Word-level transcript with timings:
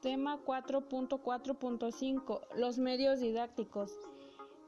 Tema 0.00 0.38
4.4.5 0.46 2.40
Los 2.54 2.78
medios 2.78 3.18
didácticos. 3.18 3.98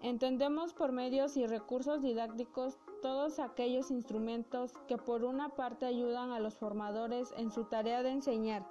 Entendemos 0.03 0.73
por 0.73 0.91
medios 0.91 1.37
y 1.37 1.47
recursos 1.47 2.03
didácticos 2.03 2.77
todos 3.01 3.39
aquellos 3.39 3.93
instrumentos 3.93 4.73
que 4.89 4.97
por 4.97 5.23
una 5.23 5.51
parte 5.51 5.87
ayudan 5.87 6.33
a 6.33 6.41
los 6.41 6.57
formadores 6.57 7.33
en 7.37 7.53
su 7.53 7.63
tarea 7.63 8.03
de 8.03 8.11
enseñar 8.11 8.67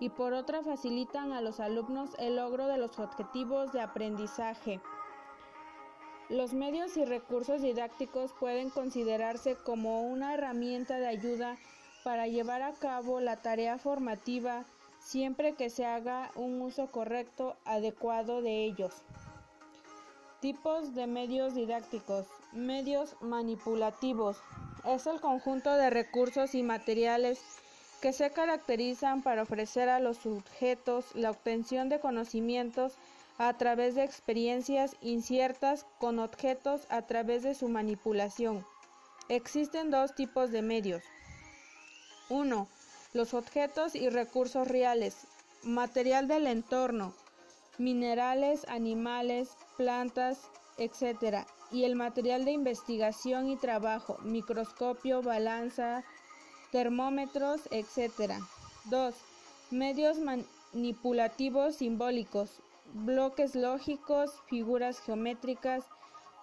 y 0.00 0.08
por 0.08 0.32
otra 0.32 0.64
facilitan 0.64 1.30
a 1.30 1.40
los 1.40 1.60
alumnos 1.60 2.10
el 2.18 2.34
logro 2.34 2.66
de 2.66 2.78
los 2.78 2.98
objetivos 2.98 3.70
de 3.72 3.82
aprendizaje. 3.82 4.80
Los 6.28 6.52
medios 6.52 6.96
y 6.96 7.04
recursos 7.04 7.62
didácticos 7.62 8.32
pueden 8.40 8.70
considerarse 8.70 9.54
como 9.54 10.02
una 10.08 10.34
herramienta 10.34 10.96
de 10.96 11.06
ayuda 11.06 11.58
para 12.02 12.26
llevar 12.26 12.62
a 12.62 12.72
cabo 12.72 13.20
la 13.20 13.40
tarea 13.40 13.78
formativa 13.78 14.64
siempre 15.02 15.54
que 15.54 15.70
se 15.70 15.84
haga 15.84 16.30
un 16.34 16.60
uso 16.60 16.86
correcto, 16.86 17.56
adecuado 17.64 18.42
de 18.42 18.64
ellos. 18.64 18.92
Tipos 20.40 20.94
de 20.94 21.06
medios 21.06 21.54
didácticos. 21.54 22.26
Medios 22.52 23.16
manipulativos. 23.20 24.38
Es 24.84 25.06
el 25.06 25.20
conjunto 25.20 25.74
de 25.74 25.90
recursos 25.90 26.54
y 26.54 26.62
materiales 26.62 27.40
que 28.00 28.12
se 28.12 28.30
caracterizan 28.30 29.22
para 29.22 29.42
ofrecer 29.42 29.88
a 29.88 30.00
los 30.00 30.16
sujetos 30.18 31.14
la 31.14 31.30
obtención 31.30 31.88
de 31.88 32.00
conocimientos 32.00 32.94
a 33.38 33.52
través 33.54 33.94
de 33.94 34.02
experiencias 34.04 34.96
inciertas 35.00 35.86
con 35.98 36.18
objetos 36.18 36.86
a 36.90 37.02
través 37.02 37.44
de 37.44 37.54
su 37.54 37.68
manipulación. 37.68 38.66
Existen 39.28 39.90
dos 39.90 40.14
tipos 40.14 40.50
de 40.50 40.62
medios. 40.62 41.02
1 42.28 42.66
los 43.12 43.34
objetos 43.34 43.94
y 43.94 44.08
recursos 44.08 44.68
reales, 44.68 45.26
material 45.62 46.28
del 46.28 46.46
entorno, 46.46 47.14
minerales, 47.78 48.66
animales, 48.68 49.50
plantas, 49.76 50.48
etc. 50.78 51.46
Y 51.70 51.84
el 51.84 51.96
material 51.96 52.44
de 52.44 52.52
investigación 52.52 53.48
y 53.48 53.56
trabajo, 53.56 54.18
microscopio, 54.22 55.22
balanza, 55.22 56.04
termómetros, 56.70 57.68
etc. 57.70 58.34
2. 58.86 59.14
Medios 59.70 60.18
manipulativos 60.18 61.76
simbólicos, 61.76 62.60
bloques 62.94 63.54
lógicos, 63.54 64.32
figuras 64.48 65.00
geométricas, 65.00 65.84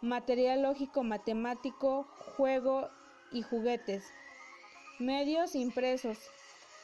material 0.01 0.63
lógico 0.63 1.03
matemático, 1.03 2.07
juego 2.37 2.89
y 3.31 3.41
juguetes. 3.41 4.03
Medios 4.99 5.55
impresos, 5.55 6.17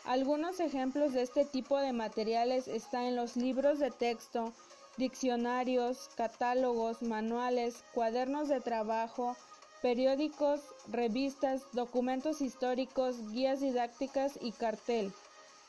algunos 0.05 0.59
ejemplos 0.59 1.13
de 1.13 1.21
este 1.21 1.45
tipo 1.45 1.79
de 1.79 1.93
materiales 1.93 2.67
están 2.67 3.03
en 3.03 3.15
los 3.15 3.35
libros 3.35 3.79
de 3.79 3.91
texto, 3.91 4.53
diccionarios, 4.97 6.09
catálogos, 6.15 7.01
manuales, 7.01 7.83
cuadernos 7.93 8.47
de 8.47 8.61
trabajo, 8.61 9.35
periódicos, 9.81 10.61
revistas, 10.87 11.63
documentos 11.73 12.41
históricos, 12.41 13.31
guías 13.31 13.59
didácticas 13.59 14.39
y 14.41 14.51
cartel. 14.51 15.11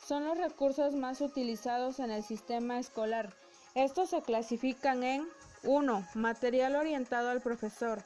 Son 0.07 0.25
los 0.25 0.39
recursos 0.39 0.95
más 0.95 1.21
utilizados 1.21 1.99
en 1.99 2.11
el 2.11 2.23
sistema 2.23 2.79
escolar. 2.79 3.35
Estos 3.75 4.11
se 4.11 4.23
clasifican 4.23 5.03
en 5.03 5.27
1. 5.65 6.07
Material 6.15 6.77
orientado 6.77 7.31
al 7.31 7.41
profesor 7.41 8.03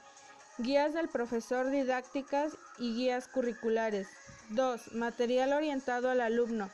guías 0.62 0.92
del 0.94 1.08
profesor 1.08 1.70
didácticas 1.70 2.56
y 2.78 2.94
guías 2.94 3.28
curriculares. 3.28 4.08
2. 4.50 4.94
Material 4.94 5.52
orientado 5.52 6.10
al 6.10 6.20
alumno. 6.20 6.68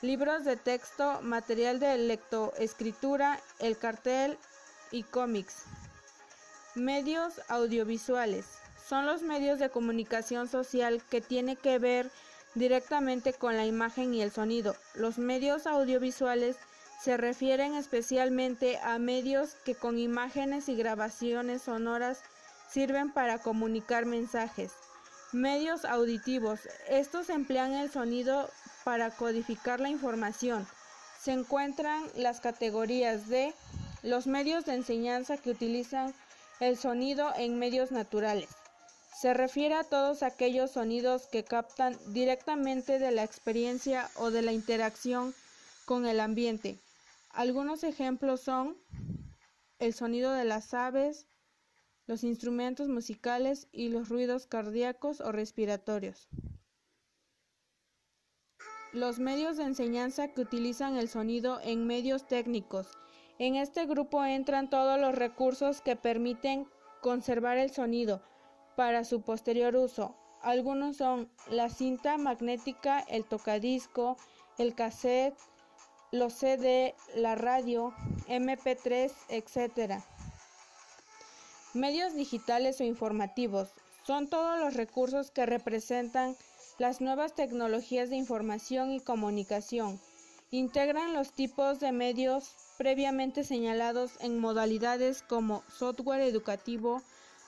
Libros 0.00 0.44
de 0.44 0.56
texto, 0.56 1.20
material 1.22 1.78
de 1.78 1.98
lectoescritura, 1.98 3.38
el 3.58 3.76
cartel 3.76 4.38
y 4.90 5.02
cómics. 5.02 5.64
Medios 6.74 7.40
audiovisuales. 7.48 8.46
Son 8.88 9.04
los 9.04 9.22
medios 9.22 9.58
de 9.58 9.68
comunicación 9.68 10.48
social 10.48 11.02
que 11.10 11.20
tiene 11.20 11.56
que 11.56 11.78
ver 11.78 12.10
directamente 12.54 13.34
con 13.34 13.56
la 13.56 13.66
imagen 13.66 14.14
y 14.14 14.22
el 14.22 14.30
sonido. 14.30 14.74
Los 14.94 15.18
medios 15.18 15.66
audiovisuales 15.66 16.56
se 17.02 17.18
refieren 17.18 17.74
especialmente 17.74 18.78
a 18.78 18.98
medios 18.98 19.54
que 19.66 19.74
con 19.74 19.98
imágenes 19.98 20.68
y 20.70 20.76
grabaciones 20.76 21.62
sonoras 21.62 22.22
sirven 22.70 23.12
para 23.12 23.38
comunicar 23.38 24.06
mensajes. 24.06 24.72
Medios 25.32 25.84
auditivos. 25.84 26.60
Estos 26.88 27.28
emplean 27.28 27.74
el 27.74 27.90
sonido 27.90 28.48
para 28.82 29.10
codificar 29.10 29.78
la 29.78 29.90
información. 29.90 30.66
Se 31.20 31.32
encuentran 31.32 32.02
las 32.16 32.40
categorías 32.40 33.28
de 33.28 33.52
los 34.02 34.26
medios 34.26 34.64
de 34.64 34.74
enseñanza 34.74 35.36
que 35.36 35.50
utilizan 35.50 36.14
el 36.60 36.78
sonido 36.78 37.30
en 37.36 37.58
medios 37.58 37.92
naturales. 37.92 38.48
Se 39.14 39.34
refiere 39.34 39.74
a 39.74 39.84
todos 39.84 40.22
aquellos 40.22 40.70
sonidos 40.70 41.26
que 41.26 41.44
captan 41.44 41.98
directamente 42.06 42.98
de 42.98 43.10
la 43.10 43.24
experiencia 43.24 44.08
o 44.14 44.30
de 44.30 44.40
la 44.40 44.52
interacción 44.52 45.34
con 45.84 46.06
el 46.06 46.20
ambiente. 46.20 46.78
Algunos 47.30 47.84
ejemplos 47.84 48.40
son 48.40 48.78
el 49.78 49.92
sonido 49.92 50.32
de 50.32 50.44
las 50.44 50.72
aves, 50.72 51.26
los 52.08 52.24
instrumentos 52.24 52.88
musicales 52.88 53.68
y 53.70 53.90
los 53.90 54.08
ruidos 54.08 54.46
cardíacos 54.46 55.20
o 55.20 55.30
respiratorios. 55.30 56.28
Los 58.92 59.18
medios 59.20 59.58
de 59.58 59.64
enseñanza 59.64 60.28
que 60.28 60.40
utilizan 60.40 60.96
el 60.96 61.08
sonido 61.08 61.60
en 61.62 61.86
medios 61.86 62.26
técnicos. 62.26 62.88
En 63.38 63.56
este 63.56 63.84
grupo 63.84 64.24
entran 64.24 64.70
todos 64.70 64.98
los 64.98 65.14
recursos 65.14 65.82
que 65.82 65.96
permiten 65.96 66.66
conservar 67.02 67.58
el 67.58 67.70
sonido 67.70 68.22
para 68.74 69.04
su 69.04 69.20
posterior 69.20 69.76
uso. 69.76 70.16
Algunos 70.40 70.96
son 70.96 71.30
la 71.50 71.68
cinta 71.68 72.16
magnética, 72.16 73.00
el 73.00 73.26
tocadisco, 73.26 74.16
el 74.56 74.74
cassette, 74.74 75.36
los 76.10 76.32
CD, 76.32 76.94
la 77.14 77.34
radio, 77.34 77.92
MP3, 78.28 79.12
etc. 79.28 80.02
Medios 81.74 82.14
digitales 82.14 82.80
o 82.80 82.84
informativos 82.84 83.74
son 84.06 84.26
todos 84.26 84.58
los 84.58 84.72
recursos 84.72 85.30
que 85.30 85.44
representan 85.44 86.34
las 86.78 87.02
nuevas 87.02 87.34
tecnologías 87.34 88.08
de 88.08 88.16
información 88.16 88.90
y 88.92 89.00
comunicación. 89.00 90.00
Integran 90.50 91.12
los 91.12 91.32
tipos 91.32 91.78
de 91.78 91.92
medios 91.92 92.54
previamente 92.78 93.44
señalados 93.44 94.12
en 94.20 94.38
modalidades 94.38 95.22
como 95.22 95.62
software 95.68 96.22
educativo, 96.22 97.02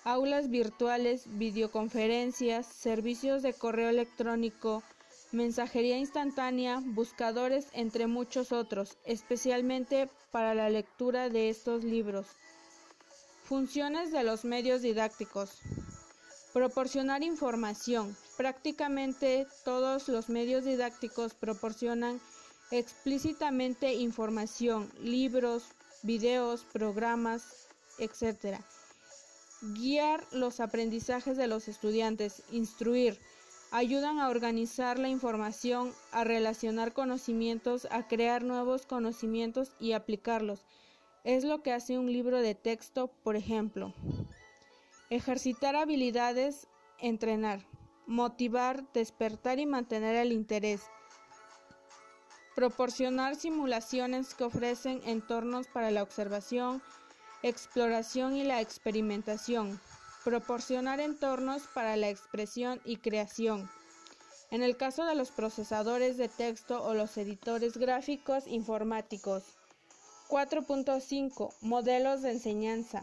aulas 0.04 0.50
virtuales, 0.50 1.24
videoconferencias, 1.38 2.66
servicios 2.66 3.40
de 3.40 3.54
correo 3.54 3.88
electrónico, 3.88 4.82
mensajería 5.32 5.96
instantánea, 5.96 6.82
buscadores, 6.84 7.68
entre 7.72 8.06
muchos 8.06 8.52
otros, 8.52 8.98
especialmente 9.04 10.10
para 10.30 10.54
la 10.54 10.68
lectura 10.68 11.30
de 11.30 11.48
estos 11.48 11.84
libros. 11.84 12.26
Funciones 13.50 14.12
de 14.12 14.22
los 14.22 14.44
medios 14.44 14.80
didácticos. 14.80 15.58
Proporcionar 16.52 17.24
información. 17.24 18.16
Prácticamente 18.36 19.44
todos 19.64 20.06
los 20.06 20.28
medios 20.28 20.64
didácticos 20.64 21.34
proporcionan 21.34 22.20
explícitamente 22.70 23.94
información, 23.94 24.88
libros, 25.02 25.64
videos, 26.04 26.64
programas, 26.72 27.66
etc. 27.98 28.60
Guiar 29.62 30.24
los 30.30 30.60
aprendizajes 30.60 31.36
de 31.36 31.48
los 31.48 31.66
estudiantes, 31.66 32.44
instruir, 32.52 33.18
ayudan 33.72 34.20
a 34.20 34.28
organizar 34.28 34.96
la 35.00 35.08
información, 35.08 35.92
a 36.12 36.22
relacionar 36.22 36.92
conocimientos, 36.92 37.88
a 37.90 38.06
crear 38.06 38.44
nuevos 38.44 38.86
conocimientos 38.86 39.72
y 39.80 39.90
aplicarlos. 39.90 40.60
Es 41.22 41.44
lo 41.44 41.62
que 41.62 41.72
hace 41.72 41.98
un 41.98 42.10
libro 42.10 42.40
de 42.40 42.54
texto, 42.54 43.08
por 43.22 43.36
ejemplo. 43.36 43.92
Ejercitar 45.10 45.76
habilidades, 45.76 46.66
entrenar, 46.98 47.66
motivar, 48.06 48.90
despertar 48.94 49.58
y 49.58 49.66
mantener 49.66 50.16
el 50.16 50.32
interés. 50.32 50.80
Proporcionar 52.54 53.36
simulaciones 53.36 54.34
que 54.34 54.44
ofrecen 54.44 55.02
entornos 55.04 55.66
para 55.66 55.90
la 55.90 56.02
observación, 56.02 56.82
exploración 57.42 58.34
y 58.34 58.44
la 58.44 58.62
experimentación. 58.62 59.78
Proporcionar 60.24 61.00
entornos 61.00 61.62
para 61.74 61.96
la 61.96 62.08
expresión 62.08 62.80
y 62.86 62.96
creación. 62.96 63.70
En 64.50 64.62
el 64.62 64.78
caso 64.78 65.04
de 65.04 65.14
los 65.14 65.30
procesadores 65.30 66.16
de 66.16 66.28
texto 66.28 66.82
o 66.82 66.94
los 66.94 67.18
editores 67.18 67.76
gráficos 67.76 68.46
informáticos. 68.46 69.59
4.5 70.30 71.52
Modelos 71.60 72.22
de 72.22 72.30
enseñanza. 72.30 73.02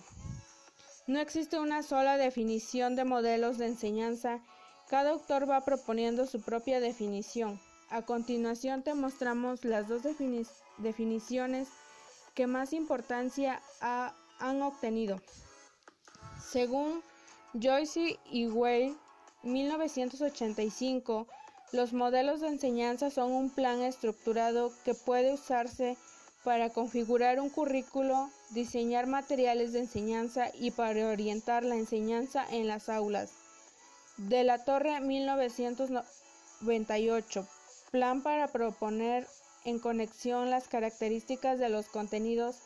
No 1.08 1.20
existe 1.20 1.60
una 1.60 1.84
sola 1.84 2.18
definición 2.18 2.96
de 2.96 3.04
modelos 3.04 3.58
de 3.58 3.66
enseñanza. 3.66 4.40
Cada 4.88 5.10
autor 5.10 5.50
va 5.50 5.60
proponiendo 5.66 6.26
su 6.26 6.42
propia 6.42 6.80
definición. 6.80 7.60
A 7.90 8.04
continuación 8.04 8.82
te 8.82 8.94
mostramos 8.94 9.66
las 9.66 9.90
dos 9.90 10.04
definiciones 10.78 11.68
que 12.34 12.48
más 12.48 12.72
importancia 12.72 13.62
han 13.82 14.62
obtenido. 14.62 15.22
Según 16.42 17.04
Joyce 17.54 18.20
y 18.32 18.48
Way, 18.48 18.96
1985, 19.44 21.28
los 21.74 21.92
modelos 21.92 22.40
de 22.40 22.48
enseñanza 22.48 23.10
son 23.10 23.34
un 23.34 23.50
plan 23.50 23.82
estructurado 23.82 24.72
que 24.86 24.94
puede 24.94 25.34
usarse 25.34 25.98
para 26.48 26.70
configurar 26.70 27.40
un 27.42 27.50
currículo, 27.50 28.30
diseñar 28.52 29.06
materiales 29.06 29.74
de 29.74 29.80
enseñanza 29.80 30.50
y 30.58 30.72
para 30.72 31.10
orientar 31.10 31.66
la 31.66 31.76
enseñanza 31.76 32.46
en 32.50 32.70
las 32.70 32.88
aulas. 32.88 33.34
De 34.16 34.46
la 34.46 34.64
Torre 34.64 35.02
1998, 35.02 37.46
plan 37.92 38.24
para 38.24 38.48
proponer 38.48 39.28
en 39.66 39.80
conexión 39.80 40.50
las 40.50 40.70
características 40.70 41.60
de 41.60 41.68
los 41.68 41.88
contenidos 41.88 42.60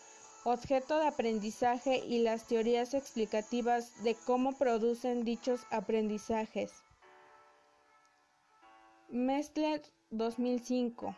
objeto 0.44 1.00
de 1.00 1.08
aprendizaje 1.08 2.04
y 2.06 2.20
las 2.20 2.46
teorías 2.46 2.94
explicativas 2.94 4.04
de 4.04 4.14
cómo 4.14 4.56
producen 4.60 5.24
dichos 5.24 5.62
aprendizajes. 5.72 6.72
Mestler 9.10 9.82
2005 10.12 11.16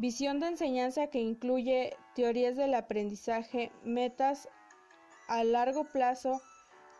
Visión 0.00 0.40
de 0.40 0.46
enseñanza 0.46 1.08
que 1.08 1.20
incluye 1.20 1.94
teorías 2.14 2.56
del 2.56 2.72
aprendizaje, 2.72 3.70
metas 3.84 4.48
a 5.28 5.44
largo 5.44 5.84
plazo, 5.84 6.40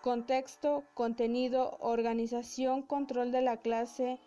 contexto, 0.02 0.84
contenido, 0.92 1.78
organización, 1.80 2.82
control 2.82 3.32
de 3.32 3.40
la 3.40 3.56
clase, 3.56 4.18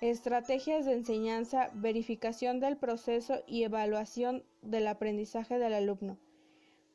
estrategias 0.00 0.86
de 0.86 0.94
enseñanza, 0.94 1.68
verificación 1.74 2.58
del 2.58 2.78
proceso 2.78 3.42
y 3.46 3.64
evaluación 3.64 4.44
del 4.62 4.86
aprendizaje 4.86 5.58
del 5.58 5.74
alumno. 5.74 6.16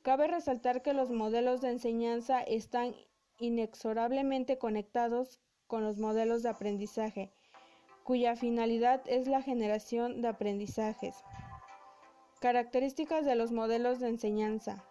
Cabe 0.01 0.25
resaltar 0.25 0.81
que 0.81 0.93
los 0.93 1.11
modelos 1.11 1.61
de 1.61 1.69
enseñanza 1.69 2.41
están 2.41 2.95
inexorablemente 3.37 4.57
conectados 4.57 5.39
con 5.67 5.83
los 5.83 5.99
modelos 5.99 6.41
de 6.41 6.49
aprendizaje, 6.49 7.31
cuya 8.07 8.37
finalidad 8.37 9.01
es 9.07 9.27
la 9.27 9.41
generación 9.41 10.21
de 10.21 10.29
aprendizajes. 10.29 11.13
Características 12.39 13.25
de 13.25 13.35
los 13.35 13.51
modelos 13.51 13.99
de 13.99 14.07
enseñanza. 14.07 14.81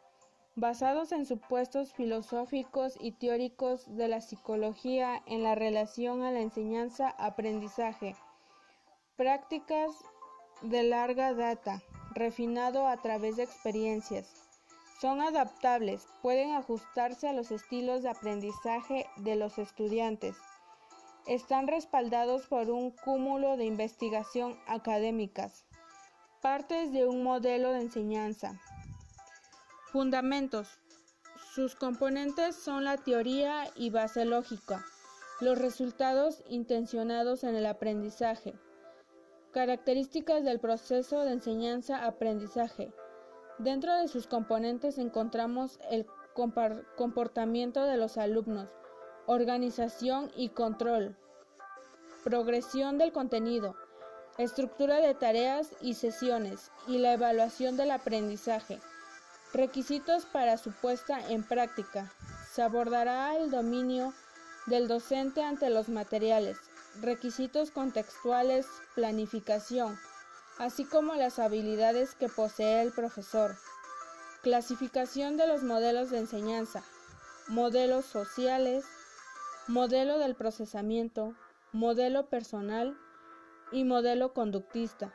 Basados 0.54 1.12
en 1.12 1.24
supuestos 1.24 1.94
filosóficos 1.94 2.98
y 3.00 3.12
teóricos 3.12 3.86
de 3.96 4.08
la 4.08 4.20
psicología 4.20 5.22
en 5.24 5.42
la 5.42 5.54
relación 5.54 6.24
a 6.24 6.30
la 6.30 6.40
enseñanza-aprendizaje. 6.40 8.16
Prácticas 9.16 9.92
de 10.60 10.82
larga 10.82 11.32
data, 11.32 11.82
refinado 12.12 12.86
a 12.86 12.98
través 12.98 13.36
de 13.36 13.44
experiencias. 13.44 14.46
Son 15.00 15.22
adaptables, 15.22 16.06
pueden 16.20 16.52
ajustarse 16.52 17.28
a 17.28 17.32
los 17.32 17.50
estilos 17.50 18.02
de 18.02 18.10
aprendizaje 18.10 19.06
de 19.16 19.36
los 19.36 19.56
estudiantes. 19.56 20.36
Están 21.26 21.66
respaldados 21.66 22.46
por 22.46 22.70
un 22.70 22.92
cúmulo 22.92 23.56
de 23.56 23.64
investigación 23.64 24.56
académicas. 24.68 25.64
Partes 26.40 26.92
de 26.92 27.04
un 27.04 27.24
modelo 27.24 27.72
de 27.72 27.80
enseñanza. 27.80 28.60
Fundamentos. 29.90 30.78
Sus 31.52 31.74
componentes 31.74 32.54
son 32.54 32.84
la 32.84 32.96
teoría 32.96 33.64
y 33.74 33.90
base 33.90 34.24
lógica, 34.24 34.84
los 35.40 35.58
resultados 35.58 36.44
intencionados 36.48 37.42
en 37.42 37.56
el 37.56 37.66
aprendizaje, 37.66 38.54
características 39.52 40.44
del 40.44 40.60
proceso 40.60 41.24
de 41.24 41.32
enseñanza-aprendizaje. 41.32 42.92
Dentro 43.58 43.92
de 43.96 44.06
sus 44.06 44.28
componentes 44.28 44.96
encontramos 44.98 45.80
el 45.90 46.06
comportamiento 46.96 47.82
de 47.82 47.96
los 47.96 48.16
alumnos, 48.16 48.70
organización 49.26 50.30
y 50.36 50.50
control, 50.50 51.16
progresión 52.22 52.96
del 52.96 53.12
contenido, 53.12 53.74
estructura 54.38 54.96
de 54.96 55.14
tareas 55.14 55.70
y 55.80 55.94
sesiones 55.94 56.70
y 56.86 56.98
la 56.98 57.12
evaluación 57.12 57.76
del 57.76 57.90
aprendizaje. 57.90 58.80
Requisitos 59.52 60.26
para 60.26 60.58
su 60.58 60.70
puesta 60.70 61.18
en 61.28 61.42
práctica. 61.42 62.12
Se 62.52 62.62
abordará 62.62 63.36
el 63.36 63.50
dominio 63.50 64.12
del 64.66 64.86
docente 64.86 65.42
ante 65.42 65.70
los 65.70 65.88
materiales, 65.88 66.56
requisitos 67.00 67.70
contextuales, 67.70 68.66
planificación, 68.94 69.98
así 70.58 70.84
como 70.84 71.14
las 71.14 71.38
habilidades 71.38 72.14
que 72.14 72.28
posee 72.28 72.82
el 72.82 72.92
profesor. 72.92 73.56
Clasificación 74.42 75.36
de 75.36 75.48
los 75.48 75.62
modelos 75.62 76.10
de 76.10 76.18
enseñanza, 76.18 76.84
modelos 77.48 78.04
sociales, 78.04 78.84
modelo 79.68 80.18
del 80.18 80.36
procesamiento, 80.36 81.34
modelo 81.72 82.28
personal 82.28 82.96
y 83.72 83.84
modelo 83.84 84.32
conductista. 84.32 85.12